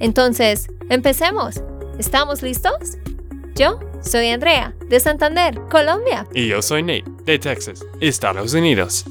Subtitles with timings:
[0.00, 1.62] Entonces, empecemos.
[1.98, 2.98] ¿Estamos listos?
[3.54, 6.26] Yo soy Andrea, de Santander, Colombia.
[6.34, 9.04] Y yo soy Nate, de Texas, Estados Unidos.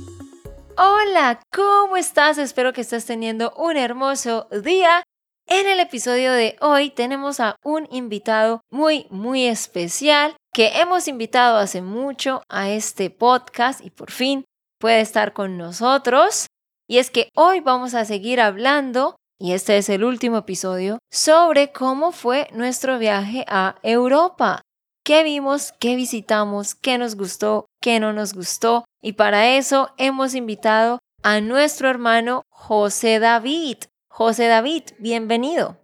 [0.77, 2.38] Hola, ¿cómo estás?
[2.38, 5.03] Espero que estés teniendo un hermoso día.
[5.47, 11.57] En el episodio de hoy tenemos a un invitado muy, muy especial que hemos invitado
[11.57, 14.45] hace mucho a este podcast y por fin
[14.79, 16.47] puede estar con nosotros.
[16.88, 21.72] Y es que hoy vamos a seguir hablando, y este es el último episodio, sobre
[21.72, 24.62] cómo fue nuestro viaje a Europa.
[25.03, 25.73] ¿Qué vimos?
[25.80, 26.76] ¿Qué visitamos?
[26.76, 27.66] ¿Qué nos gustó?
[27.81, 28.86] ¿Qué no nos gustó?
[29.02, 33.78] Y para eso hemos invitado a nuestro hermano José David.
[34.09, 35.78] José David, bienvenido.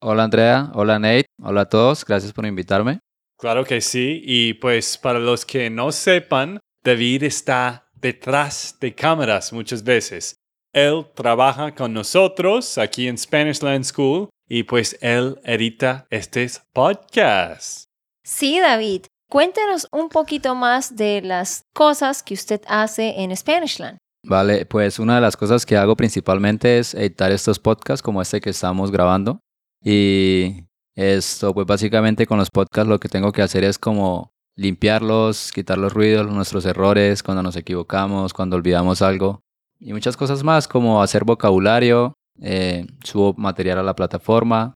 [0.00, 3.00] Hola Andrea, hola Nate, hola a todos, gracias por invitarme.
[3.38, 9.52] Claro que sí, y pues para los que no sepan, David está detrás de cámaras
[9.52, 10.36] muchas veces.
[10.74, 17.84] Él trabaja con nosotros aquí en Spanish Land School y pues él edita estos podcasts.
[18.24, 23.98] Sí, David, cuéntenos un poquito más de las cosas que usted hace en Spanishland.
[24.24, 28.40] Vale, pues una de las cosas que hago principalmente es editar estos podcasts como este
[28.40, 29.38] que estamos grabando.
[29.80, 30.64] Y
[30.96, 35.78] esto, pues básicamente con los podcasts lo que tengo que hacer es como limpiarlos, quitar
[35.78, 39.43] los ruidos, nuestros errores, cuando nos equivocamos, cuando olvidamos algo.
[39.84, 44.74] Y muchas cosas más como hacer vocabulario, eh, subo material a la plataforma.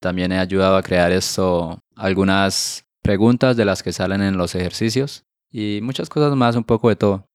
[0.00, 5.24] También he ayudado a crear esto, algunas preguntas de las que salen en los ejercicios.
[5.52, 7.26] Y muchas cosas más, un poco de todo.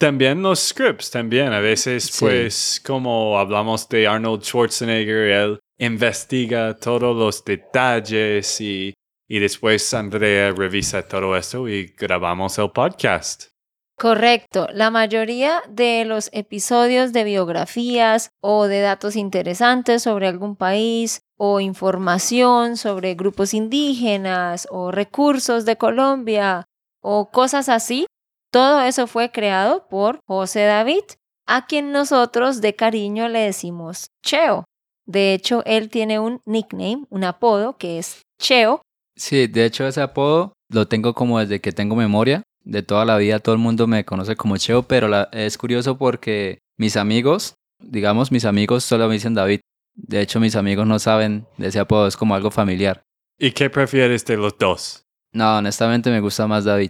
[0.00, 1.52] También los scripts, también.
[1.52, 8.92] A veces, pues, como hablamos de Arnold Schwarzenegger, él investiga todos los detalles y,
[9.28, 13.53] y después Andrea revisa todo esto y grabamos el podcast.
[13.96, 14.66] Correcto.
[14.72, 21.60] La mayoría de los episodios de biografías o de datos interesantes sobre algún país o
[21.60, 26.64] información sobre grupos indígenas o recursos de Colombia
[27.00, 28.06] o cosas así
[28.54, 31.02] todo eso fue creado por José David,
[31.44, 34.62] a quien nosotros de cariño le decimos Cheo.
[35.06, 38.80] De hecho, él tiene un nickname, un apodo que es Cheo.
[39.16, 42.44] Sí, de hecho ese apodo lo tengo como desde que tengo memoria.
[42.64, 46.60] De toda la vida todo el mundo me conoce como Cheo, pero es curioso porque
[46.78, 49.60] mis amigos, digamos mis amigos solo me dicen David.
[49.94, 53.02] De hecho mis amigos no saben de ese apodo, es como algo familiar.
[53.38, 55.04] ¿Y qué prefieres de los dos?
[55.32, 56.88] No, honestamente me gusta más David.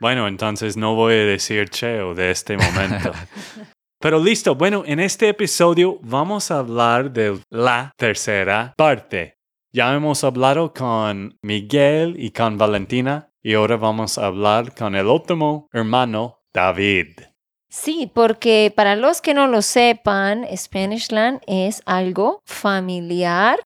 [0.00, 3.12] Bueno, entonces no voy a decir Cheo de este momento.
[4.00, 9.36] Pero listo, bueno, en este episodio vamos a hablar de la tercera parte.
[9.72, 15.06] Ya hemos hablado con Miguel y con Valentina y ahora vamos a hablar con el
[15.06, 17.20] último hermano, David.
[17.68, 23.60] Sí, porque para los que no lo sepan, Spanishland es algo familiar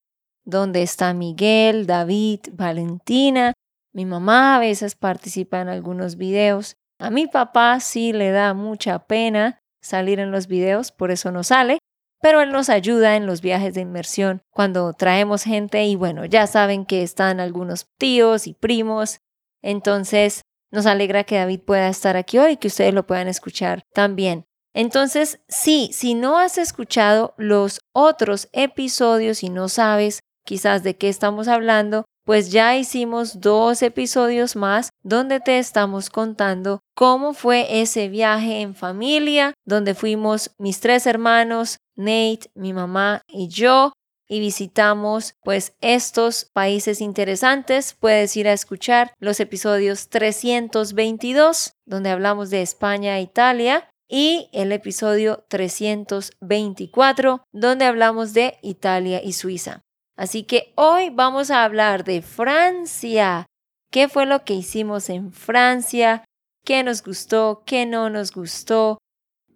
[0.45, 3.53] donde está Miguel, David, Valentina
[3.93, 6.75] mi mamá a veces participa en algunos videos.
[6.99, 11.43] A mi papá sí le da mucha pena salir en los videos, por eso no
[11.43, 11.79] sale,
[12.21, 16.47] pero él nos ayuda en los viajes de inmersión cuando traemos gente y bueno, ya
[16.47, 19.19] saben que están algunos tíos y primos,
[19.61, 23.81] entonces nos alegra que David pueda estar aquí hoy y que ustedes lo puedan escuchar
[23.93, 24.45] también.
[24.73, 31.09] Entonces, sí, si no has escuchado los otros episodios y no sabes quizás de qué
[31.09, 38.07] estamos hablando, pues ya hicimos dos episodios más donde te estamos contando cómo fue ese
[38.07, 43.93] viaje en familia, donde fuimos mis tres hermanos, Nate, mi mamá y yo,
[44.29, 47.97] y visitamos pues estos países interesantes.
[47.99, 54.71] Puedes ir a escuchar los episodios 322, donde hablamos de España e Italia, y el
[54.71, 59.81] episodio 324, donde hablamos de Italia y Suiza.
[60.15, 63.45] Así que hoy vamos a hablar de Francia.
[63.91, 66.23] ¿Qué fue lo que hicimos en Francia?
[66.65, 67.63] ¿Qué nos gustó?
[67.65, 68.97] ¿Qué no nos gustó?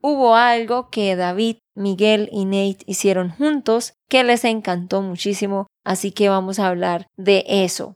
[0.05, 6.27] Hubo algo que David, Miguel y Nate hicieron juntos que les encantó muchísimo, así que
[6.27, 7.95] vamos a hablar de eso.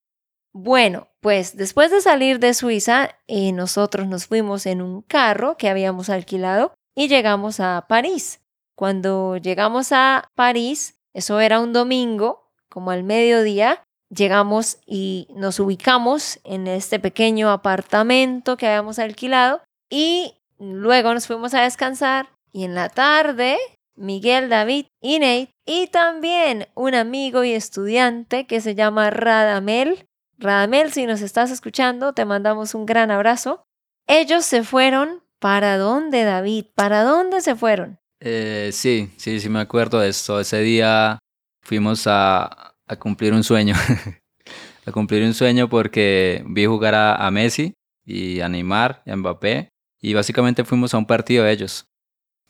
[0.53, 5.67] Bueno, pues después de salir de Suiza, eh, nosotros nos fuimos en un carro que
[5.67, 8.39] habíamos alquilado y llegamos a París.
[8.77, 16.39] Cuando llegamos a París, eso era un domingo, como al mediodía, llegamos y nos ubicamos
[16.45, 22.75] en este pequeño apartamento que habíamos alquilado y luego nos fuimos a descansar y en
[22.75, 23.57] la tarde
[23.97, 30.07] Miguel, David y Nate y también un amigo y estudiante que se llama Radamel.
[30.37, 33.63] Radamel, si nos estás escuchando, te mandamos un gran abrazo.
[34.07, 35.23] Ellos se fueron.
[35.39, 36.65] ¿Para dónde, David?
[36.73, 37.99] ¿Para dónde se fueron?
[38.19, 40.39] Eh, sí, sí, sí me acuerdo de esto.
[40.39, 41.19] Ese día
[41.61, 43.75] fuimos a, cumplir un sueño.
[44.85, 47.73] a cumplir un sueño porque vi jugar a, a, Messi
[48.03, 49.69] y a Neymar y a Mbappé.
[50.01, 51.87] Y básicamente fuimos a un partido de ellos.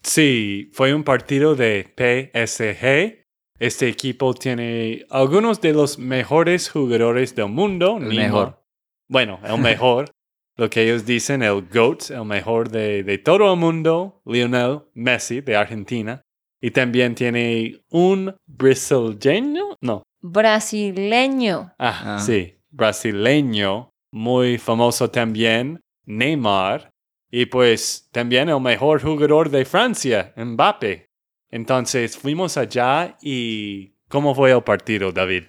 [0.03, 3.25] Sí, fue un partido de PSG.
[3.59, 7.97] Este equipo tiene algunos de los mejores jugadores del mundo.
[7.97, 8.63] El mejor.
[9.07, 10.11] Bueno, el mejor.
[10.55, 15.41] lo que ellos dicen, el GOAT, el mejor de, de todo el mundo, Lionel Messi
[15.41, 16.21] de Argentina.
[16.61, 20.03] Y también tiene un brasileño, no.
[20.21, 21.73] Brasileño.
[21.77, 26.89] Ah, ah, sí, brasileño, muy famoso también, Neymar.
[27.29, 31.09] Y pues también el mejor jugador de Francia, Mbappé.
[31.49, 35.43] Entonces fuimos allá y ¿cómo fue el partido, David?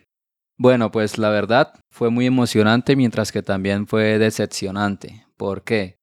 [0.57, 5.25] Bueno, pues la verdad fue muy emocionante mientras que también fue decepcionante.
[5.37, 6.01] ¿Por qué?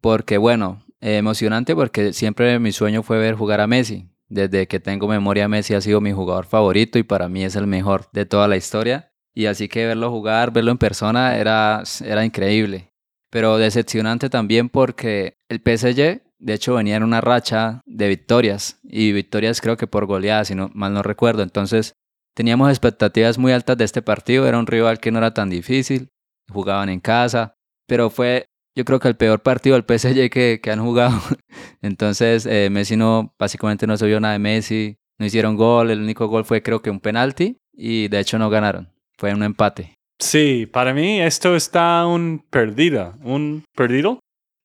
[0.00, 4.08] Porque bueno, emocionante porque siempre mi sueño fue ver jugar a Messi.
[4.28, 7.66] Desde que tengo memoria, Messi ha sido mi jugador favorito y para mí es el
[7.66, 9.12] mejor de toda la historia.
[9.34, 12.91] Y así que verlo jugar, verlo en persona, era, era increíble.
[13.32, 18.78] Pero decepcionante también porque el PSG, de hecho, venía en una racha de victorias.
[18.84, 21.42] Y victorias creo que por goleadas, si no, mal no recuerdo.
[21.42, 21.94] Entonces,
[22.34, 26.08] Teníamos expectativas muy altas de este partido, era un rival que no era tan difícil,
[26.50, 27.54] jugaban en casa,
[27.86, 31.20] pero fue yo creo que el peor partido del PSG que, han jugado.
[31.82, 36.00] Entonces eh, Messi no, básicamente no se vio nada de Messi, no hicieron gol, el
[36.00, 39.98] único gol fue creo que un penalti y de hecho no ganaron, fue un empate.
[40.22, 44.20] Sí, para mí esto está un perdida, un perdido.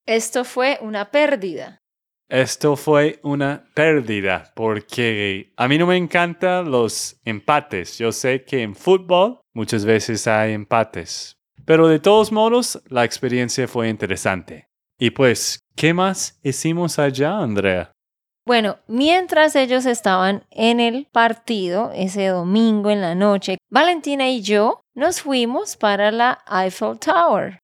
[0.06, 1.80] Esto fue una pérdida.
[2.30, 7.98] Esto fue una pérdida porque a mí no me encantan los empates.
[7.98, 11.34] Yo sé que en fútbol muchas veces hay empates.
[11.66, 14.68] Pero de todos modos, la experiencia fue interesante.
[15.00, 17.92] Y pues, ¿qué más hicimos allá, Andrea?
[18.46, 24.82] Bueno, mientras ellos estaban en el partido ese domingo en la noche, Valentina y yo
[24.98, 27.60] nos fuimos para la Eiffel Tower,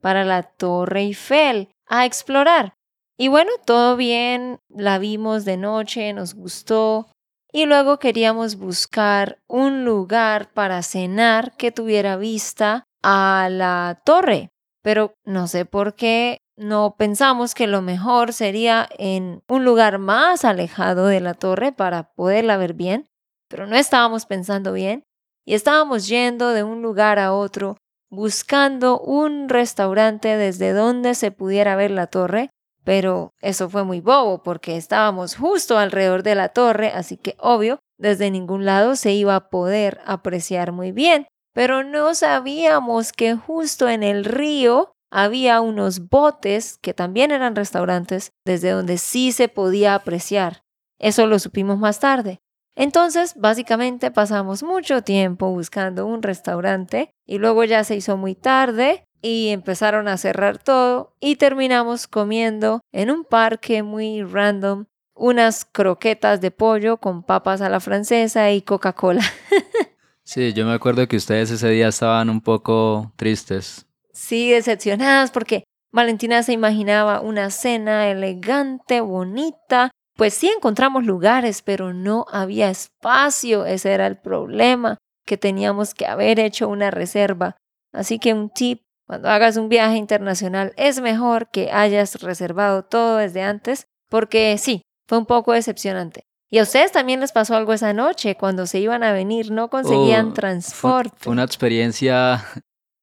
[0.00, 2.74] para la Torre Eiffel, a explorar.
[3.18, 7.08] Y bueno, todo bien, la vimos de noche, nos gustó.
[7.52, 14.50] Y luego queríamos buscar un lugar para cenar que tuviera vista a la torre.
[14.80, 20.44] Pero no sé por qué no pensamos que lo mejor sería en un lugar más
[20.44, 23.08] alejado de la torre para poderla ver bien.
[23.48, 25.02] Pero no estábamos pensando bien
[25.46, 27.78] y estábamos yendo de un lugar a otro
[28.10, 32.50] buscando un restaurante desde donde se pudiera ver la torre
[32.86, 37.80] pero eso fue muy bobo porque estábamos justo alrededor de la torre, así que obvio,
[37.98, 41.26] desde ningún lado se iba a poder apreciar muy bien.
[41.52, 48.30] Pero no sabíamos que justo en el río había unos botes que también eran restaurantes
[48.44, 50.62] desde donde sí se podía apreciar.
[51.00, 52.38] Eso lo supimos más tarde.
[52.76, 59.02] Entonces, básicamente pasamos mucho tiempo buscando un restaurante y luego ya se hizo muy tarde
[59.22, 66.42] y empezaron a cerrar todo y terminamos comiendo en un parque muy random unas croquetas
[66.42, 69.24] de pollo con papas a la francesa y Coca-Cola.
[70.22, 73.86] sí, yo me acuerdo que ustedes ese día estaban un poco tristes.
[74.12, 79.90] Sí, decepcionadas porque Valentina se imaginaba una cena elegante, bonita.
[80.16, 83.66] Pues sí encontramos lugares, pero no había espacio.
[83.66, 87.56] Ese era el problema, que teníamos que haber hecho una reserva.
[87.92, 93.18] Así que un tip cuando hagas un viaje internacional es mejor que hayas reservado todo
[93.18, 96.24] desde antes, porque sí, fue un poco decepcionante.
[96.50, 99.68] Y a ustedes también les pasó algo esa noche, cuando se iban a venir, no
[99.68, 101.16] conseguían oh, transporte.
[101.18, 102.44] Fue, una experiencia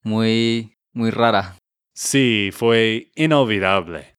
[0.03, 1.55] muy, muy rara.
[1.93, 4.12] Sí, fue inolvidable.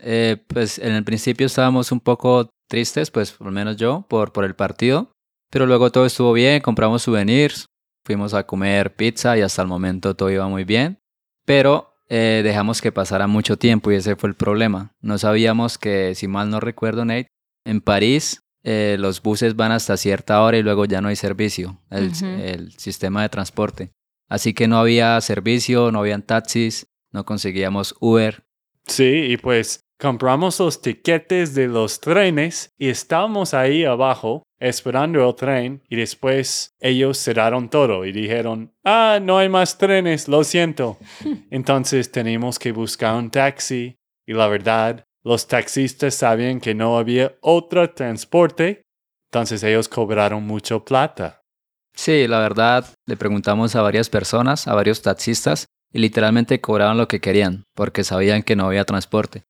[0.00, 4.32] Eh, pues en el principio estábamos un poco tristes, pues por lo menos yo, por,
[4.32, 5.12] por el partido,
[5.50, 7.66] pero luego todo estuvo bien, compramos souvenirs,
[8.04, 10.98] fuimos a comer pizza y hasta el momento todo iba muy bien.
[11.46, 14.92] Pero eh, dejamos que pasara mucho tiempo y ese fue el problema.
[15.00, 17.28] No sabíamos que, si mal no recuerdo, Nate,
[17.64, 21.80] en París eh, los buses van hasta cierta hora y luego ya no hay servicio,
[21.90, 23.90] el, el sistema de transporte.
[24.28, 28.42] Así que no había servicio, no habían taxis, no conseguíamos Uber.
[28.86, 35.34] Sí, y pues compramos los tiquetes de los trenes y estábamos ahí abajo esperando el
[35.34, 40.98] tren y después ellos cerraron todo y dijeron, ah, no hay más trenes, lo siento.
[41.50, 43.96] Entonces tenemos que buscar un taxi
[44.26, 48.82] y la verdad, los taxistas sabían que no había otro transporte,
[49.30, 51.40] entonces ellos cobraron mucho plata.
[51.94, 57.08] Sí, la verdad, le preguntamos a varias personas, a varios taxistas, y literalmente cobraban lo
[57.08, 59.44] que querían, porque sabían que no había transporte.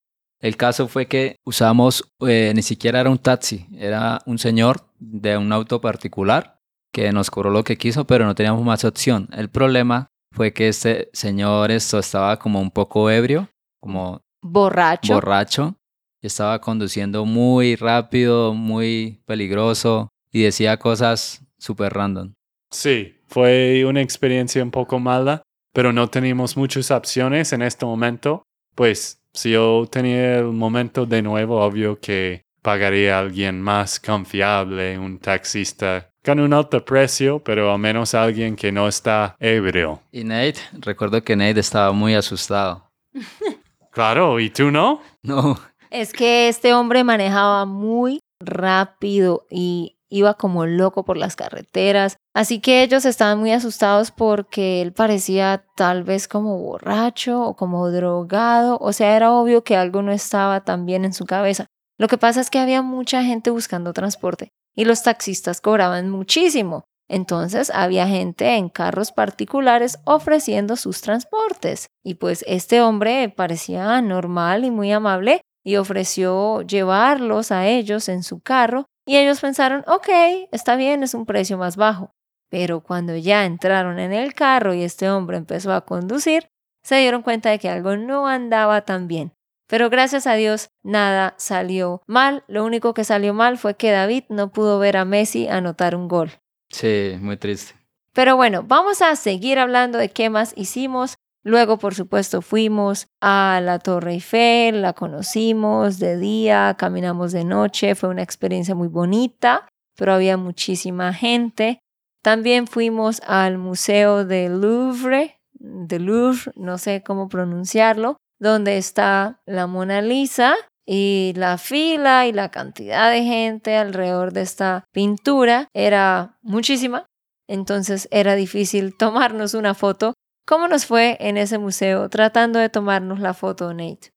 [0.45, 5.39] El caso fue que usamos, eh, ni siquiera era un taxi, era un señor de
[5.39, 6.61] un auto particular
[6.93, 9.27] que nos cobró lo que quiso, pero no teníamos más opción.
[9.33, 13.49] El problema fue que este señor esto estaba como un poco ebrio,
[13.81, 15.15] como Borracho.
[15.15, 15.77] borracho,
[16.21, 22.35] y estaba conduciendo muy rápido, muy peligroso y decía cosas súper random.
[22.71, 25.41] Sí, fue una experiencia un poco mala,
[25.73, 28.43] pero no teníamos muchas opciones en este momento.
[28.75, 34.99] Pues si yo tenía el momento de nuevo, obvio que pagaría a alguien más confiable,
[34.99, 40.01] un taxista con un alto precio, pero al menos alguien que no está ebrio.
[40.11, 42.91] Y Nate, recuerdo que Nate estaba muy asustado.
[43.91, 45.01] Claro, ¿y tú no?
[45.23, 45.57] No,
[45.89, 52.19] Es que este hombre manejaba muy rápido y iba como loco por las carreteras.
[52.35, 57.91] Así que ellos estaban muy asustados porque él parecía tal vez como borracho o como
[57.91, 58.79] drogado.
[58.81, 61.67] O sea, era obvio que algo no estaba tan bien en su cabeza.
[61.99, 66.85] Lo que pasa es que había mucha gente buscando transporte y los taxistas cobraban muchísimo.
[67.09, 71.89] Entonces había gente en carros particulares ofreciendo sus transportes.
[72.05, 78.23] Y pues este hombre parecía normal y muy amable y ofreció llevarlos a ellos en
[78.23, 80.09] su carro y ellos pensaron, ok,
[80.51, 82.11] está bien, es un precio más bajo.
[82.51, 86.49] Pero cuando ya entraron en el carro y este hombre empezó a conducir,
[86.83, 89.33] se dieron cuenta de que algo no andaba tan bien.
[89.67, 92.45] Pero gracias a Dios nada salió mal.
[92.47, 96.09] Lo único que salió mal fue que David no pudo ver a Messi anotar un
[96.09, 96.31] gol.
[96.71, 97.75] sí, muy triste.
[98.13, 101.17] Pero bueno, vamos a seguir hablando de qué más hicimos.
[101.45, 107.95] Luego, por supuesto, fuimos a la Torre Eiffel, la conocimos de día, caminamos de noche,
[107.95, 111.81] fue una experiencia muy bonita, pero había muchísima gente.
[112.23, 119.67] También fuimos al Museo del Louvre, del Louvre, no sé cómo pronunciarlo, donde está la
[119.67, 120.55] Mona Lisa
[120.87, 127.05] y la fila y la cantidad de gente alrededor de esta pintura era muchísima.
[127.49, 130.15] Entonces era difícil tomarnos una foto.
[130.47, 134.11] ¿Cómo nos fue en ese museo tratando de tomarnos la foto, Nate?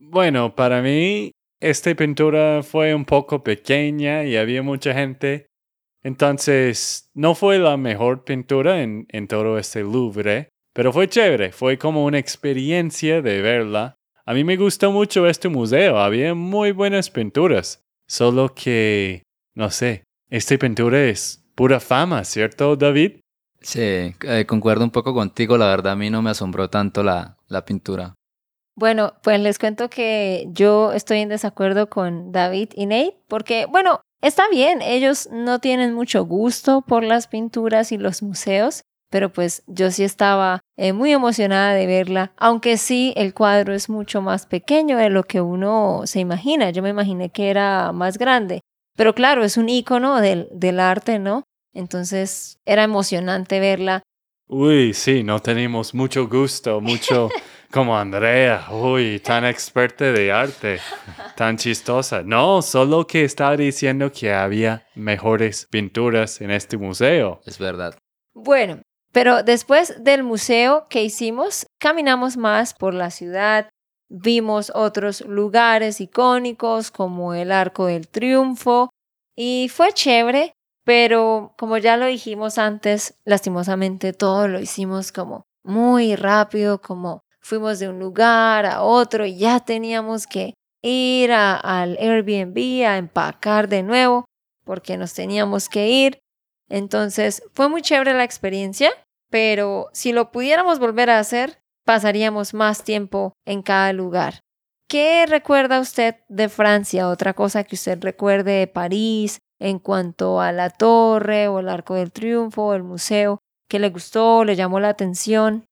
[0.00, 1.30] Bueno, para mí
[1.60, 5.46] esta pintura fue un poco pequeña y había mucha gente.
[6.02, 12.04] Entonces, no fue la mejor pintura en, todo este Louvre, pero fue chévere, fue como
[12.04, 13.94] una experiencia de verla.
[14.24, 19.22] A mí me gustó mucho este museo, había muy buenas pinturas, solo que,
[19.54, 23.20] no sé, esta pintura es pura fama, ¿cierto, David?
[23.60, 27.36] Sí, eh, concuerdo un poco contigo, la verdad a mí no me asombró tanto la,
[27.48, 28.14] la pintura.
[28.76, 34.00] Bueno, pues les cuento que yo estoy en desacuerdo con David y Nate, porque, bueno,
[34.22, 39.64] está bien, ellos no tienen mucho gusto por las pinturas y los museos, pero pues
[39.66, 44.46] yo sí estaba eh, muy emocionada de verla, aunque sí el cuadro es mucho más
[44.46, 48.60] pequeño de lo que uno se imagina, yo me imaginé que era más grande,
[48.96, 51.42] pero claro, es un icono del, del arte, ¿no?
[51.78, 54.02] Entonces era emocionante verla.
[54.48, 57.28] Uy, sí, no tenemos mucho gusto, mucho
[57.72, 60.80] como Andrea, uy, tan experta de arte,
[61.36, 62.22] tan chistosa.
[62.24, 67.40] No, solo que estaba diciendo que había mejores pinturas en este museo.
[67.46, 67.96] Es verdad.
[68.34, 68.82] Bueno,
[69.12, 73.68] pero después del museo que hicimos, caminamos más por la ciudad,
[74.08, 78.90] vimos otros lugares icónicos como el Arco del Triunfo
[79.36, 80.54] y fue chévere,
[80.88, 87.78] pero como ya lo dijimos antes, lastimosamente todo lo hicimos como muy rápido, como fuimos
[87.78, 93.82] de un lugar a otro y ya teníamos que ir al Airbnb a empacar de
[93.82, 94.24] nuevo
[94.64, 96.20] porque nos teníamos que ir.
[96.70, 98.90] Entonces fue muy chévere la experiencia,
[99.28, 104.40] pero si lo pudiéramos volver a hacer, pasaríamos más tiempo en cada lugar.
[104.88, 107.10] ¿Qué recuerda usted de Francia?
[107.10, 111.94] Otra cosa que usted recuerde de París en cuanto a la torre o el Arco
[111.94, 113.38] del Triunfo o el museo
[113.68, 115.64] que le gustó, le llamó la atención.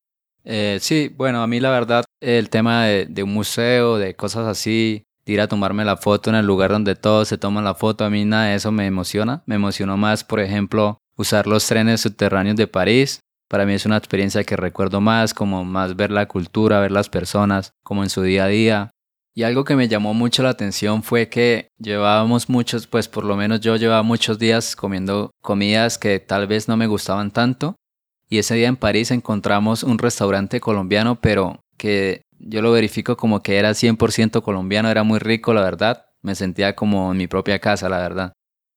[0.45, 4.47] Eh, sí, bueno, a mí la verdad, el tema de, de un museo, de cosas
[4.47, 7.75] así, de ir a tomarme la foto en el lugar donde todos se toman la
[7.75, 9.43] foto, a mí nada de eso me emociona.
[9.47, 13.21] Me emocionó más, por ejemplo, usar los trenes subterráneos de París.
[13.49, 17.09] Para mí es una experiencia que recuerdo más, como más ver la cultura, ver las
[17.09, 18.91] personas, como en su día a día.
[19.39, 23.37] Y algo que me llamó mucho la atención fue que llevábamos muchos, pues por lo
[23.37, 27.77] menos yo llevaba muchos días comiendo comidas que tal vez no me gustaban tanto.
[28.31, 33.43] Y ese día en París encontramos un restaurante colombiano, pero que yo lo verifico como
[33.43, 36.07] que era 100% colombiano, era muy rico, la verdad.
[36.23, 38.33] Me sentía como en mi propia casa, la verdad.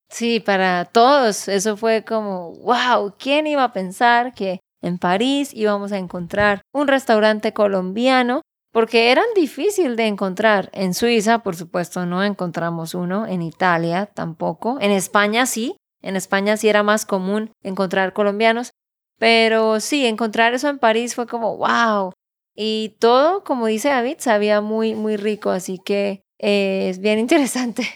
[0.09, 5.93] Sí, para todos eso fue como, wow, ¿quién iba a pensar que en París íbamos
[5.93, 8.41] a encontrar un restaurante colombiano?
[8.71, 10.69] Porque eran difícil de encontrar.
[10.73, 16.55] En Suiza, por supuesto, no encontramos uno, en Italia tampoco, en España sí, en España
[16.55, 18.71] sí era más común encontrar colombianos,
[19.17, 22.13] pero sí, encontrar eso en París fue como, wow.
[22.55, 27.87] Y todo, como dice David, sabía muy, muy rico, así que eh, es bien interesante.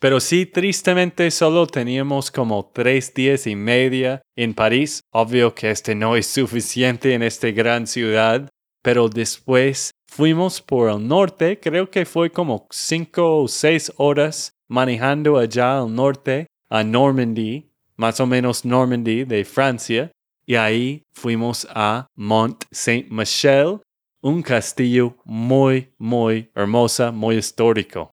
[0.00, 5.00] Pero sí, tristemente solo teníamos como tres días y media en París.
[5.12, 8.48] Obvio que este no es suficiente en esta gran ciudad,
[8.82, 15.38] pero después fuimos por el norte, creo que fue como cinco o seis horas manejando
[15.38, 20.10] allá al norte, a Normandy, más o menos Normandy de Francia,
[20.44, 23.78] y ahí fuimos a Mont Saint-Michel,
[24.20, 28.10] un castillo muy, muy hermoso, muy histórico.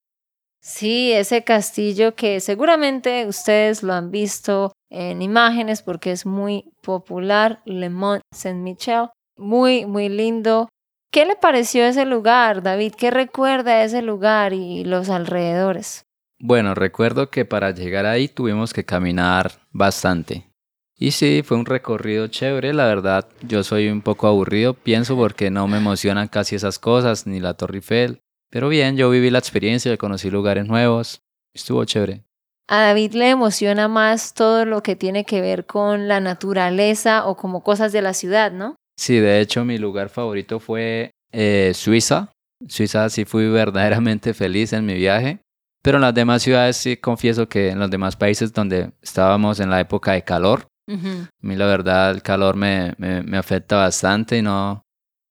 [0.62, 7.64] Sí, ese castillo que seguramente ustedes lo han visto en imágenes porque es muy popular,
[7.66, 9.08] Le Mont Saint-Michel.
[9.38, 10.70] Muy, muy lindo.
[11.16, 12.92] ¿Qué le pareció ese lugar, David?
[12.98, 16.04] ¿Qué recuerda ese lugar y los alrededores?
[16.40, 20.52] Bueno, recuerdo que para llegar ahí tuvimos que caminar bastante.
[20.98, 23.30] Y sí, fue un recorrido chévere, la verdad.
[23.48, 27.54] Yo soy un poco aburrido, pienso porque no me emocionan casi esas cosas, ni la
[27.54, 28.20] Torre Eiffel.
[28.50, 31.22] Pero bien, yo viví la experiencia, conocí lugares nuevos,
[31.54, 32.26] estuvo chévere.
[32.68, 37.38] A David le emociona más todo lo que tiene que ver con la naturaleza o
[37.38, 38.76] como cosas de la ciudad, ¿no?
[38.98, 42.34] Sí, de hecho mi lugar favorito fue eh, Suiza.
[42.68, 45.40] Suiza sí fui verdaderamente feliz en mi viaje.
[45.84, 49.70] Pero en las demás ciudades sí confieso que en los demás países donde estábamos en
[49.70, 54.38] la época de calor, a mí la verdad el calor me, me, me afecta bastante
[54.38, 54.86] y no,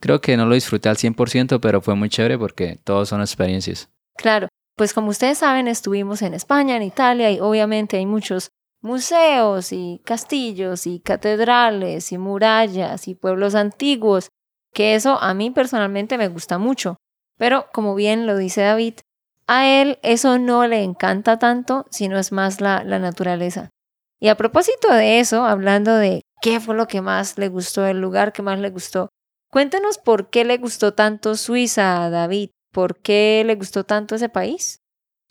[0.05, 3.89] Creo que no lo disfruté al 100%, pero fue muy chévere porque todos son experiencias.
[4.19, 8.51] Claro, pues como ustedes saben, estuvimos en España, en Italia y obviamente hay muchos
[8.85, 14.29] museos y castillos y catedrales y murallas y pueblos antiguos,
[14.73, 16.97] que eso a mí personalmente me gusta mucho.
[17.37, 18.95] Pero como bien lo dice David,
[19.47, 23.71] a él eso no le encanta tanto, sino es más la, la naturaleza.
[24.21, 28.01] Y a propósito de eso, hablando de qué fue lo que más le gustó, el
[28.01, 29.09] lugar que más le gustó,
[29.55, 32.51] Cuéntenos por qué le gustó tanto Suiza, David.
[32.73, 34.81] ¿Por qué le gustó tanto ese país?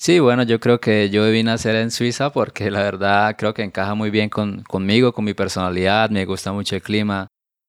[0.04, 3.64] Sí, bueno, yo creo que yo debí nacer en Suiza porque la verdad creo que
[3.64, 7.28] encaja muy bien con, conmigo, con mi personalidad, me gusta mucho el clima.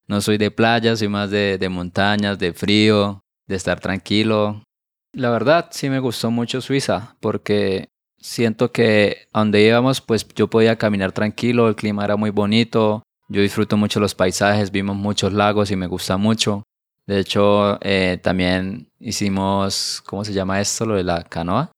[0.08, 4.64] No soy de playa, soy más de, de montañas, de frío, de estar tranquilo.
[5.12, 7.86] La verdad sí me gustó mucho Suiza porque
[8.18, 13.04] siento que a donde íbamos pues yo podía caminar tranquilo, el clima era muy bonito,
[13.28, 16.64] yo disfruto mucho los paisajes, vimos muchos lagos y me gusta mucho.
[17.06, 20.84] De hecho, eh, también hicimos, ¿cómo se llama esto?
[20.84, 21.70] Lo de la canoa.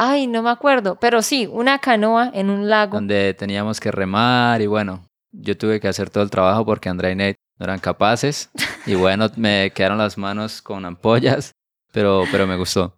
[0.00, 2.94] Ay, no me acuerdo, pero sí, una canoa en un lago.
[2.94, 7.10] Donde teníamos que remar y bueno, yo tuve que hacer todo el trabajo porque Andrea
[7.10, 8.50] y Nate no eran capaces.
[8.86, 11.52] Y bueno, me quedaron las manos con ampollas,
[11.92, 12.96] pero, pero me gustó.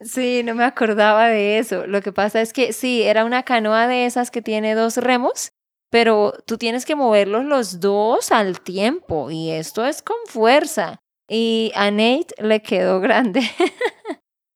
[0.00, 1.86] Sí, no me acordaba de eso.
[1.86, 5.52] Lo que pasa es que sí, era una canoa de esas que tiene dos remos
[5.92, 10.98] pero tú tienes que moverlos los dos al tiempo y esto es con fuerza.
[11.28, 13.42] Y a Nate le quedó grande.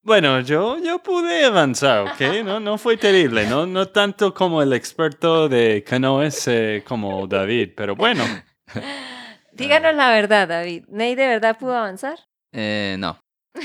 [0.07, 2.45] Bueno, yo, yo pude avanzar, ¿ok?
[2.45, 7.71] No, no fue terrible, no, no tanto como el experto de canoes eh, como David,
[7.77, 8.23] pero bueno.
[9.53, 10.85] Díganos la verdad, David.
[10.87, 12.21] ¿Nate de verdad pudo avanzar?
[12.53, 13.19] Eh, no,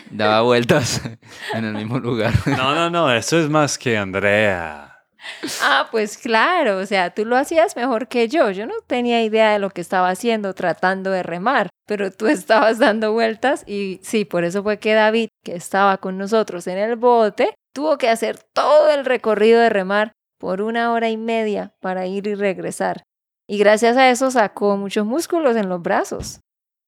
[0.10, 1.04] daba vueltas
[1.54, 2.34] en el mismo lugar.
[2.48, 4.91] No, no, no, eso es más que Andrea.
[5.62, 8.52] Ah, pues claro, o sea, tú lo hacías mejor que yo.
[8.52, 12.80] Yo no tenía idea de lo que estaba haciendo tratando de remar, pero tú estabas
[12.80, 16.96] dando vueltas y sí, por eso fue que David, que estaba con nosotros en el
[16.96, 22.08] bote, tuvo que hacer todo el recorrido de remar por una hora y media para
[22.08, 23.04] ir y regresar.
[23.48, 26.40] Y gracias a eso sacó muchos músculos en los brazos.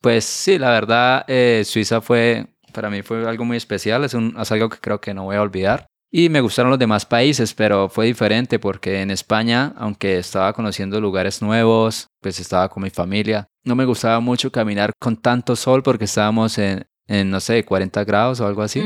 [0.02, 4.36] Pues sí, la verdad, eh, Suiza fue, para mí fue algo muy especial, es, un,
[4.39, 5.86] es algo que creo que no voy a olvidar.
[6.15, 11.02] Y me gustaron los demás países, pero fue diferente porque en España, aunque estaba conociendo
[11.02, 15.82] lugares nuevos, pues estaba con mi familia, no me gustaba mucho caminar con tanto sol
[15.82, 18.84] porque estábamos en, en no sé, 40 grados o algo así.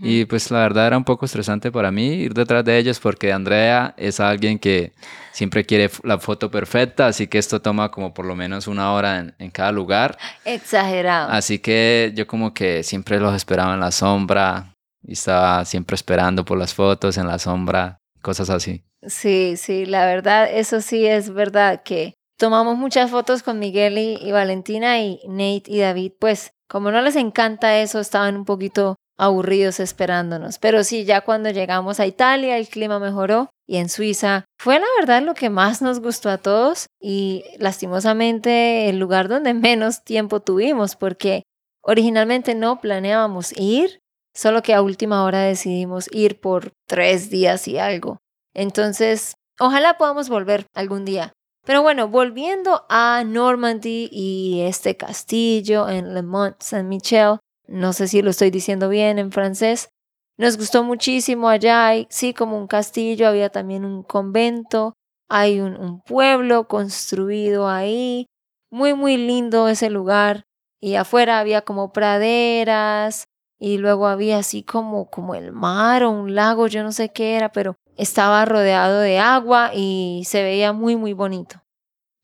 [0.00, 3.34] Y pues la verdad era un poco estresante para mí ir detrás de ellos porque
[3.34, 4.94] Andrea es alguien que
[5.32, 9.18] siempre quiere la foto perfecta, así que esto toma como por lo menos una hora
[9.18, 10.16] en, en cada lugar.
[10.46, 11.30] Exagerado.
[11.32, 14.69] Así que yo como que siempre los esperaba en la sombra,
[15.02, 18.84] y estaba siempre esperando por las fotos en la sombra, cosas así.
[19.06, 24.32] Sí, sí, la verdad, eso sí es verdad que tomamos muchas fotos con Miguel y,
[24.32, 29.80] Valentina y Nate y David, pues como no les encanta eso, estaban un poquito aburridos
[29.80, 30.58] esperándonos.
[30.58, 34.86] Pero sí, ya cuando llegamos a Italia el clima mejoró y en Suiza fue la
[34.98, 40.40] verdad lo que más nos gustó a todos y lastimosamente el lugar donde menos tiempo
[40.40, 41.42] tuvimos porque
[41.82, 43.99] originalmente no planeábamos ir,
[44.40, 48.22] solo que a última hora decidimos ir por tres días y algo.
[48.54, 51.34] Entonces, ojalá podamos volver algún día.
[51.66, 57.36] Pero bueno, volviendo a Normandy y este castillo en Le Mont Saint-Michel,
[57.68, 59.90] no sé si lo estoy diciendo bien en francés,
[60.38, 64.94] nos gustó muchísimo allá, sí, como un castillo, había también un convento,
[65.28, 68.24] hay un, un pueblo construido ahí,
[68.70, 70.44] muy, muy lindo ese lugar,
[70.80, 73.26] y afuera había como praderas,
[73.60, 77.36] y luego había así como, como el mar o un lago, yo no sé qué
[77.36, 81.62] era, pero estaba rodeado de agua y se veía muy, muy bonito.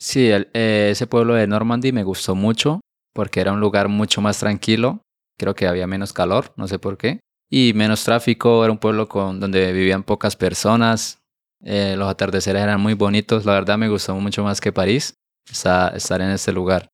[0.00, 2.80] Sí, el- eh, ese pueblo de Normandy me gustó mucho
[3.14, 5.00] porque era un lugar mucho más tranquilo.
[5.38, 7.20] Creo que había menos calor, no sé por qué.
[7.50, 11.18] Y menos tráfico, era un pueblo con, donde vivían pocas personas.
[11.64, 13.44] eh, los atardeceres eran muy bonitos.
[13.46, 15.14] La verdad me gustó mucho más que París
[15.50, 16.88] esa- estar en ese lugar.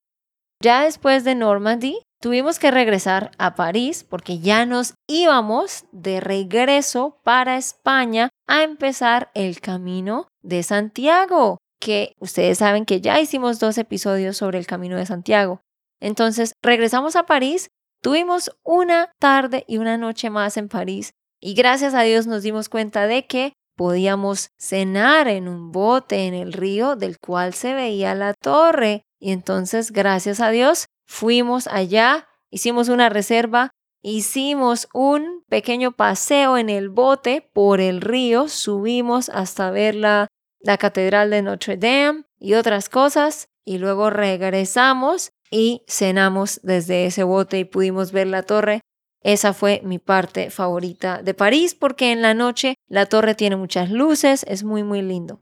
[0.63, 7.21] Ya después de Normandy, tuvimos que regresar a París porque ya nos íbamos de regreso
[7.25, 13.77] para España a empezar el camino de Santiago, que ustedes saben que ya hicimos dos
[13.77, 15.61] episodios sobre el camino de Santiago.
[16.01, 21.93] Entonces, regresamos a París, tuvimos una tarde y una noche más en París y gracias
[21.93, 26.95] a Dios nos dimos cuenta de que podíamos cenar en un bote en el río
[26.95, 29.03] del cual se veía la torre.
[29.21, 33.71] Y entonces, gracias a Dios, fuimos allá, hicimos una reserva,
[34.03, 40.29] hicimos un pequeño paseo en el bote por el río, subimos hasta ver la,
[40.61, 47.23] la Catedral de Notre Dame y otras cosas, y luego regresamos y cenamos desde ese
[47.23, 48.81] bote y pudimos ver la torre.
[49.23, 53.91] Esa fue mi parte favorita de París porque en la noche la torre tiene muchas
[53.91, 55.41] luces, es muy muy lindo.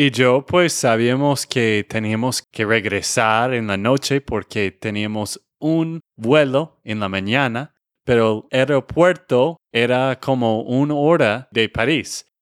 [0.00, 6.78] Y yo pues sabíamos que teníamos que regresar en la noche porque teníamos un vuelo
[6.84, 12.32] en la mañana, pero el aeropuerto era como una hora de París.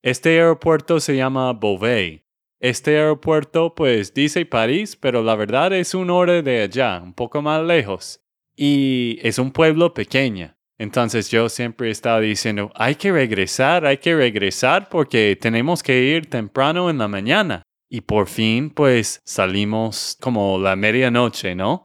[0.00, 2.22] Este aeropuerto se llama Beauvais.
[2.58, 7.42] Este aeropuerto pues dice París, pero la verdad es una hora de allá, un poco
[7.42, 8.22] más lejos.
[8.56, 10.56] Y es un pueblo pequeño.
[10.82, 16.28] Entonces yo siempre estaba diciendo, hay que regresar, hay que regresar porque tenemos que ir
[16.28, 17.62] temprano en la mañana.
[17.88, 21.84] Y por fin, pues salimos como la medianoche, ¿no?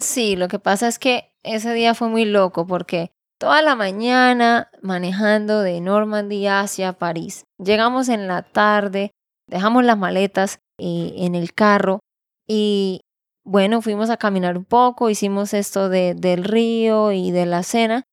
[0.00, 4.68] Sí, lo que pasa es que ese día fue muy loco porque toda la mañana
[4.82, 7.44] manejando de Normandy hacia París.
[7.62, 9.12] Llegamos en la tarde,
[9.48, 12.00] dejamos las maletas eh, en el carro
[12.48, 13.02] y
[13.44, 18.04] bueno, fuimos a caminar un poco, hicimos esto de, del río y de la cena.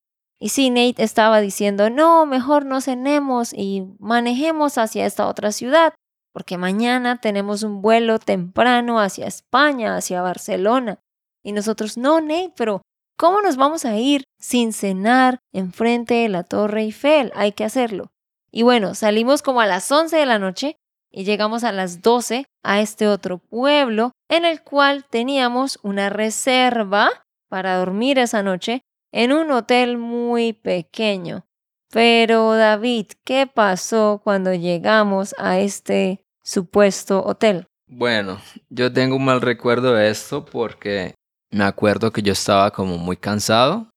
[0.42, 5.94] Y sí, Nate estaba diciendo, no, mejor no cenemos y manejemos hacia esta otra ciudad,
[6.34, 10.98] porque mañana tenemos un vuelo temprano hacia España, hacia Barcelona.
[11.44, 12.82] Y nosotros, no, Nate, pero
[13.20, 17.32] ¿cómo nos vamos a ir sin cenar enfrente de la Torre Eiffel?
[17.36, 18.08] Hay que hacerlo.
[18.52, 20.76] Y bueno, salimos como a las 11 de la noche
[21.12, 27.12] y llegamos a las 12 a este otro pueblo en el cual teníamos una reserva
[27.48, 31.46] para dormir esa noche en un hotel muy pequeño.
[31.92, 37.68] Pero David, ¿qué pasó cuando llegamos a este supuesto hotel?
[37.88, 41.14] Bueno, yo tengo un mal recuerdo de esto porque
[41.52, 43.90] me acuerdo que yo estaba como muy cansado.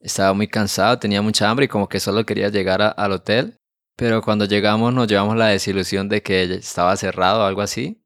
[0.00, 3.56] Estaba muy cansado, tenía mucha hambre y como que solo quería llegar a- al hotel.
[3.96, 8.00] Pero cuando llegamos nos llevamos la desilusión de que estaba cerrado o algo así.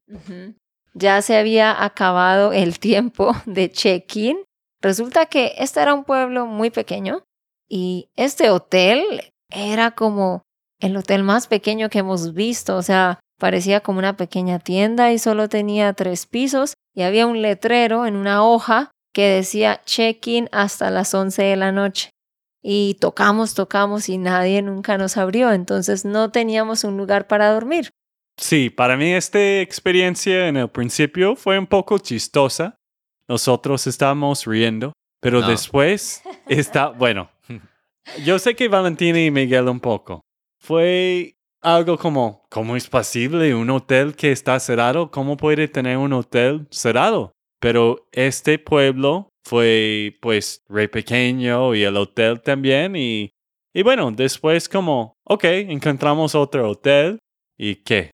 [0.95, 4.39] Ya se había acabado el tiempo de check-in.
[4.83, 7.25] Resulta que este era un pueblo muy pequeño
[7.69, 10.43] y este hotel era como
[10.81, 12.77] el hotel más pequeño que hemos visto.
[12.77, 17.41] O sea, parecía como una pequeña tienda y solo tenía tres pisos y había un
[17.41, 22.11] letrero en una hoja que decía check-in hasta las 11 de la noche.
[22.63, 27.91] Y tocamos, tocamos y nadie nunca nos abrió, entonces no teníamos un lugar para dormir.
[28.37, 32.77] Sí, para mí esta experiencia en el principio fue un poco chistosa.
[33.33, 35.49] Nosotros estábamos riendo, pero No.
[35.49, 37.31] después está, bueno,
[38.27, 40.21] yo sé que Valentina y Miguel un poco.
[40.61, 45.11] Fue algo como, ¿cómo es posible un hotel que está cerrado?
[45.11, 47.33] ¿Cómo puede tener un hotel cerrado?
[47.59, 53.31] Pero este pueblo fue pues re pequeño y el hotel también y
[53.75, 57.19] Y bueno, después como, ok, encontramos otro hotel.
[57.57, 58.11] ¿Y qué?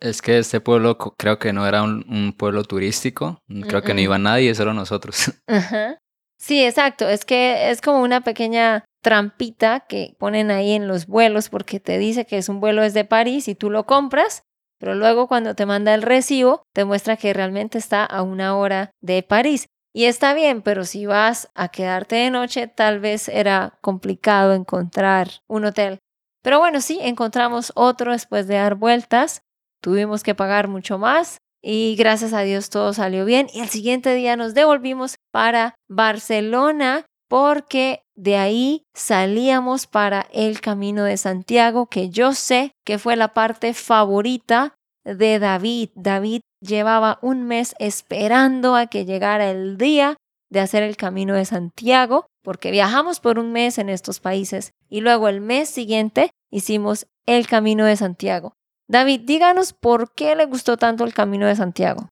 [0.00, 3.38] Es que este pueblo creo que no era un, un pueblo turístico.
[3.68, 5.32] Creo que no iba nadie, solo nosotros.
[5.46, 5.98] Ajá.
[6.38, 7.06] Sí, exacto.
[7.06, 11.98] Es que es como una pequeña trampita que ponen ahí en los vuelos porque te
[11.98, 14.42] dice que es un vuelo desde París y tú lo compras,
[14.78, 18.90] pero luego cuando te manda el recibo te muestra que realmente está a una hora
[19.02, 19.66] de París.
[19.92, 25.28] Y está bien, pero si vas a quedarte de noche, tal vez era complicado encontrar
[25.48, 25.98] un hotel.
[26.42, 29.42] Pero bueno, sí, encontramos otro después de dar vueltas.
[29.80, 33.48] Tuvimos que pagar mucho más y gracias a Dios todo salió bien.
[33.52, 41.04] Y el siguiente día nos devolvimos para Barcelona porque de ahí salíamos para el Camino
[41.04, 45.90] de Santiago, que yo sé que fue la parte favorita de David.
[45.94, 50.16] David llevaba un mes esperando a que llegara el día
[50.50, 55.00] de hacer el Camino de Santiago, porque viajamos por un mes en estos países y
[55.00, 58.54] luego el mes siguiente hicimos el Camino de Santiago.
[58.90, 62.08] David, díganos por qué le gustó tanto el Camino de Santiago.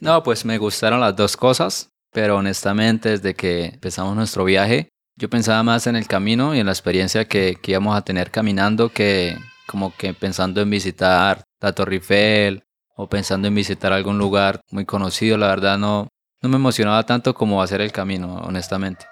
[0.00, 5.28] No, pues me gustaron las dos cosas, pero honestamente desde que empezamos nuestro viaje, yo
[5.28, 8.88] pensaba más en el camino y en la experiencia que, que íbamos a tener caminando
[8.88, 12.62] que como que pensando en visitar la Torre Eiffel
[12.96, 15.36] o pensando en visitar algún lugar muy conocido.
[15.36, 16.08] La verdad no,
[16.40, 19.04] no me emocionaba tanto como hacer el camino, honestamente.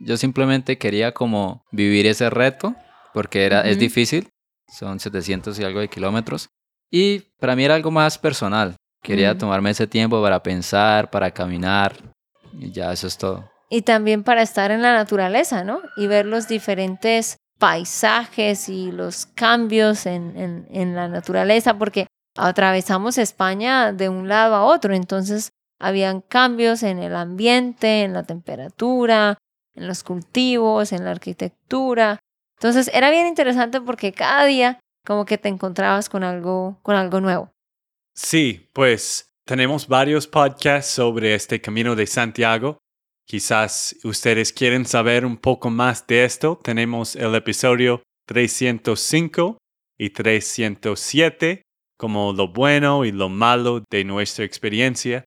[0.00, 2.74] Yo simplemente quería como vivir ese reto
[3.14, 4.30] porque era, es difícil,
[4.66, 6.48] son 700 y algo de kilómetros.
[6.90, 8.76] Y para mí era algo más personal.
[9.02, 11.96] Quería tomarme ese tiempo para pensar, para caminar.
[12.58, 13.48] Y ya, eso es todo.
[13.68, 15.80] Y también para estar en la naturaleza, ¿no?
[15.96, 23.18] Y ver los diferentes paisajes y los cambios en, en, en la naturaleza, porque atravesamos
[23.18, 29.38] España de un lado a otro, entonces habían cambios en el ambiente, en la temperatura,
[29.74, 32.18] en los cultivos, en la arquitectura.
[32.58, 37.20] Entonces era bien interesante porque cada día como que te encontrabas con algo, con algo
[37.20, 37.50] nuevo.
[38.14, 42.78] Sí, pues tenemos varios podcasts sobre este Camino de Santiago.
[43.26, 46.60] Quizás ustedes quieren saber un poco más de esto.
[46.62, 49.58] Tenemos el episodio 305
[49.98, 51.62] y 307
[51.96, 55.24] como lo bueno y lo malo de nuestra experiencia.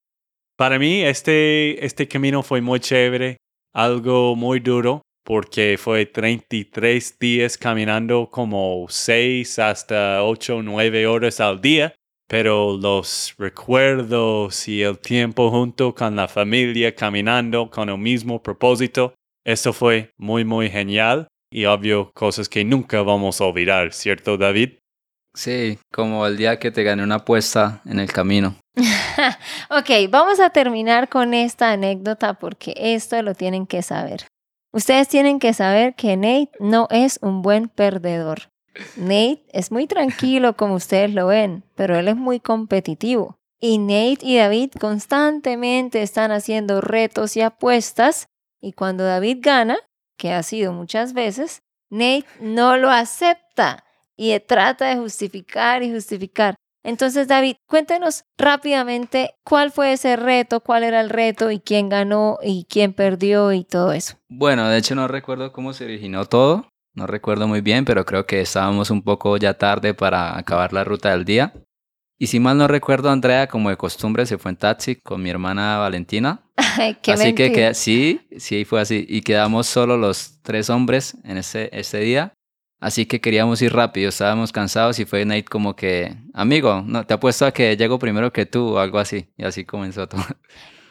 [0.56, 3.38] Para mí este, este camino fue muy chévere,
[3.74, 11.62] algo muy duro porque fue 33 días caminando como 6 hasta 8 9 horas al
[11.62, 11.94] día
[12.30, 19.16] pero los recuerdos y el tiempo junto con la familia caminando con el mismo propósito,
[19.44, 24.78] eso fue muy, muy genial y obvio cosas que nunca vamos a olvidar, ¿cierto David?
[25.36, 28.56] Sí, como el día que te gané una apuesta en el camino.
[29.72, 34.28] ok, vamos a terminar con esta anécdota porque esto lo tienen que saber.
[34.72, 38.52] Ustedes tienen que saber que Nate no es un buen perdedor.
[38.96, 43.40] Nate es muy tranquilo como ustedes lo ven, pero él es muy competitivo.
[43.60, 48.28] Y Nate y David constantemente están haciendo retos y apuestas
[48.62, 49.78] y cuando David gana,
[50.18, 53.84] que ha sido muchas veces, Nate no lo acepta
[54.16, 56.56] y trata de justificar y justificar.
[56.84, 62.38] Entonces, David, cuéntenos rápidamente cuál fue ese reto, cuál era el reto y quién ganó
[62.42, 64.16] y quién perdió y todo eso.
[64.30, 66.70] Bueno, de hecho no recuerdo cómo se originó todo.
[66.94, 70.84] No recuerdo muy bien, pero creo que estábamos un poco ya tarde para acabar la
[70.84, 71.54] ruta del día.
[72.18, 75.30] Y si mal no recuerdo, Andrea, como de costumbre, se fue en taxi con mi
[75.30, 76.42] hermana Valentina.
[76.58, 77.54] Ay, qué así mentira.
[77.70, 79.06] que sí, sí fue así.
[79.08, 82.34] Y quedamos solo los tres hombres en ese, ese día.
[82.80, 87.14] Así que queríamos ir rápido, estábamos cansados y fue Nate como que, amigo, no, te
[87.14, 89.28] apuesto a que llego primero que tú o algo así.
[89.38, 90.22] Y así comenzó todo.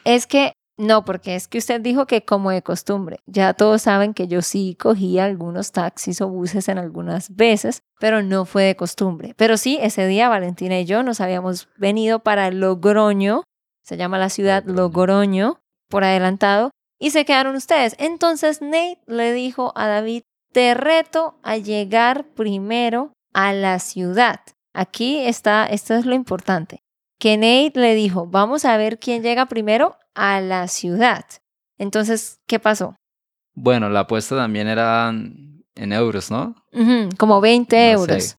[0.05, 3.19] Es que no, porque es que usted dijo que como de costumbre.
[3.25, 8.23] Ya todos saben que yo sí cogía algunos taxis o buses en algunas veces, pero
[8.23, 9.33] no fue de costumbre.
[9.35, 13.43] Pero sí, ese día Valentina y yo nos habíamos venido para Logroño,
[13.83, 17.97] se llama la ciudad Logroño, por adelantado, y se quedaron ustedes.
[17.99, 24.39] Entonces Nate le dijo a David, te reto a llegar primero a la ciudad.
[24.73, 26.79] Aquí está, esto es lo importante
[27.19, 31.25] que Nate le dijo, vamos a ver quién llega primero a la ciudad.
[31.77, 32.95] Entonces, ¿qué pasó?
[33.53, 36.55] Bueno, la apuesta también era en euros, ¿no?
[37.17, 38.11] Como 20 No sé.
[38.11, 38.35] euros.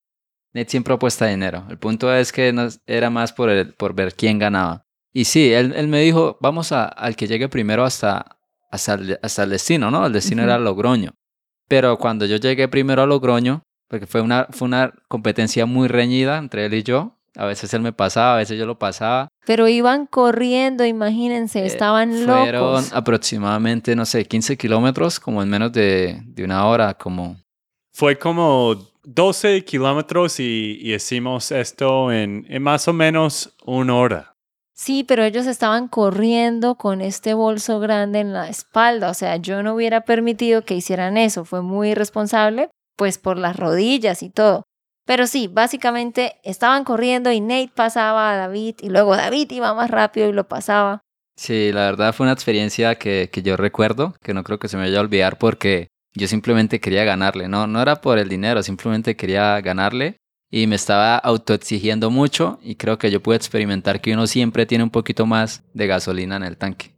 [0.55, 1.65] Nate siempre apuesta dinero.
[1.69, 4.83] El punto es que no- era más por, el- por ver quién ganaba.
[5.13, 8.39] Y sí, él, él me dijo, vamos a, al que llegue primero hasta,
[8.71, 10.07] hasta, el, hasta el destino, ¿no?
[10.07, 11.11] El destino era Logroño.
[11.71, 16.37] Pero cuando yo llegué primero a Logroño, porque fue una, fue una competencia muy reñida
[16.37, 19.29] entre él y yo, a veces él me pasaba, a veces yo lo pasaba.
[19.47, 22.93] Pero iban corriendo, imagínense, Eh, estaban Fueron locos.
[22.93, 27.37] aproximadamente, no sé, 15 kilómetros, como en menos de, de una hora, como...
[27.93, 34.35] Fue como 12 kilómetros y, y hicimos esto en, en más o menos una hora.
[34.83, 39.11] Sí, pero ellos estaban corriendo con este bolso grande en la espalda.
[39.11, 41.45] O sea, yo no hubiera permitido que hicieran eso.
[41.45, 44.63] Fue muy irresponsable, pues por las rodillas y todo.
[45.05, 49.91] Pero sí, básicamente estaban corriendo y Nate pasaba a David y luego David iba más
[49.91, 51.03] rápido y lo pasaba.
[51.37, 54.79] Sí, la verdad fue una experiencia que, que yo recuerdo, que no creo que se
[54.79, 57.49] me vaya a olvidar porque yo simplemente quería ganarle.
[57.49, 60.20] No, no era por el dinero, simplemente quería ganarle
[60.51, 64.85] y me estaba autoexigiendo mucho y creo que yo pude experimentar que uno siempre tiene
[64.85, 66.95] un poquito más de gasolina en el tanque.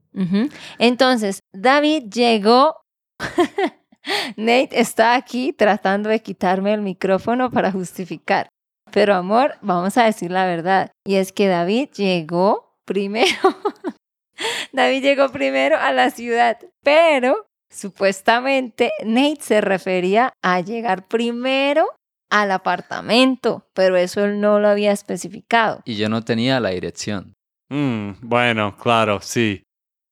[0.79, 2.77] Entonces, David llegó.
[4.37, 8.49] Nate está aquí tratando de quitarme el micrófono para justificar.
[8.91, 10.91] Pero amor, vamos a decir la verdad.
[11.07, 13.31] Y es que David llegó primero.
[14.73, 21.89] David llegó primero a la ciudad, pero supuestamente Nate se refería a llegar primero
[22.33, 25.83] al apartamento, pero eso él no lo había especificado.
[25.85, 27.35] Y yo no tenía la dirección.
[27.69, 29.63] Mm, bueno, claro, sí.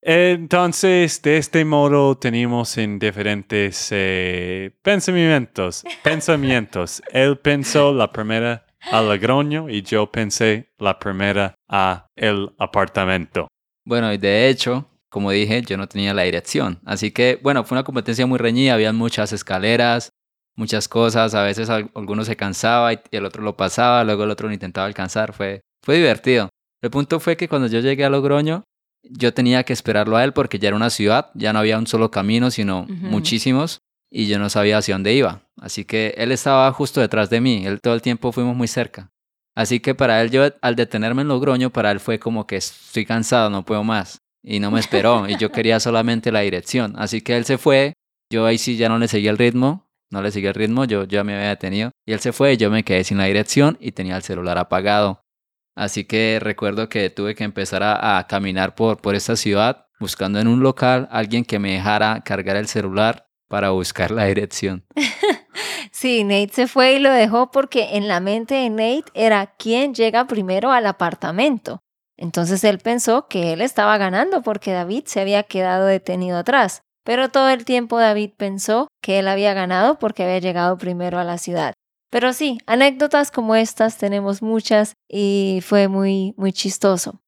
[0.02, 5.82] Entonces, de este modo tenemos en diferentes eh, pensamientos.
[6.02, 7.02] Pensamientos.
[7.10, 13.48] Él pensó la primera a Logroño y yo pensé la primera a el apartamento.
[13.86, 16.80] Bueno, y de hecho, como dije, yo no tenía la dirección.
[16.84, 20.10] Así que, bueno, fue una competencia muy reñida, había muchas escaleras,
[20.60, 24.30] muchas cosas, a veces al- alguno se cansaba y el otro lo pasaba, luego el
[24.30, 26.48] otro lo intentaba alcanzar, fue, fue divertido.
[26.82, 28.62] El punto fue que cuando yo llegué a Logroño,
[29.02, 31.86] yo tenía que esperarlo a él porque ya era una ciudad, ya no había un
[31.86, 33.78] solo camino, sino muchísimos,
[34.12, 35.42] y yo no sabía hacia dónde iba.
[35.60, 39.10] Así que él estaba justo detrás de mí, él todo el tiempo fuimos muy cerca.
[39.56, 43.04] Así que para él, yo al detenerme en Logroño, para él fue como que estoy
[43.04, 44.18] cansado, no puedo más.
[44.42, 46.94] Y no me esperó, y yo quería solamente la dirección.
[46.96, 47.92] Así que él se fue,
[48.32, 51.04] yo ahí sí ya no le seguí el ritmo, no le seguí el ritmo, yo
[51.04, 51.90] ya me había detenido.
[52.06, 54.58] Y él se fue, y yo me quedé sin la dirección y tenía el celular
[54.58, 55.22] apagado.
[55.76, 60.40] Así que recuerdo que tuve que empezar a, a caminar por, por esta ciudad, buscando
[60.40, 64.84] en un local alguien que me dejara cargar el celular para buscar la dirección.
[65.92, 69.92] Sí, Nate se fue y lo dejó porque en la mente de Nate era quién
[69.92, 71.82] llega primero al apartamento.
[72.16, 76.82] Entonces él pensó que él estaba ganando porque David se había quedado detenido atrás.
[77.04, 81.24] Pero todo el tiempo David pensó que él había ganado porque había llegado primero a
[81.24, 81.72] la ciudad.
[82.10, 87.20] Pero sí, anécdotas como estas tenemos muchas y fue muy, muy chistoso.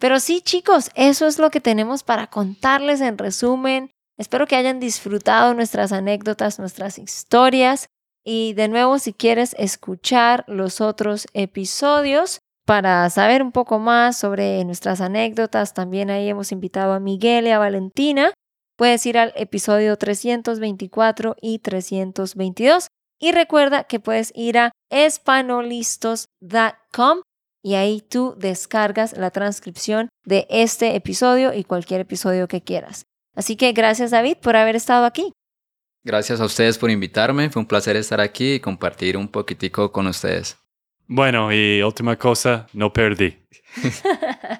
[0.00, 3.90] Pero sí, chicos, eso es lo que tenemos para contarles en resumen.
[4.16, 7.86] Espero que hayan disfrutado nuestras anécdotas, nuestras historias.
[8.24, 14.64] Y de nuevo, si quieres escuchar los otros episodios para saber un poco más sobre
[14.64, 18.32] nuestras anécdotas, también ahí hemos invitado a Miguel y a Valentina.
[18.80, 22.86] Puedes ir al episodio 324 y 322.
[23.20, 27.20] Y recuerda que puedes ir a espanolistos.com
[27.62, 33.04] y ahí tú descargas la transcripción de este episodio y cualquier episodio que quieras.
[33.36, 35.30] Así que gracias David por haber estado aquí.
[36.02, 40.06] Gracias a ustedes por invitarme, fue un placer estar aquí y compartir un poquitico con
[40.06, 40.56] ustedes.
[41.06, 43.46] Bueno, y última cosa, no perdí.